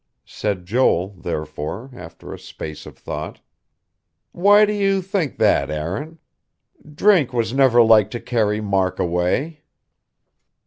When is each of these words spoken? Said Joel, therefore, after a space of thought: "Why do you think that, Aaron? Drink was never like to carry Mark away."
Said 0.25 0.65
Joel, 0.65 1.09
therefore, 1.09 1.91
after 1.93 2.33
a 2.33 2.39
space 2.39 2.87
of 2.87 2.97
thought: 2.97 3.39
"Why 4.31 4.65
do 4.65 4.73
you 4.73 4.99
think 4.99 5.37
that, 5.37 5.69
Aaron? 5.69 6.17
Drink 6.95 7.33
was 7.33 7.53
never 7.53 7.83
like 7.83 8.09
to 8.09 8.19
carry 8.19 8.61
Mark 8.61 8.97
away." 8.97 9.61